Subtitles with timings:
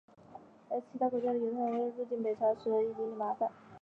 [0.67, 3.51] 来自其他国家的犹太人在入境北朝鲜时亦经历到麻烦。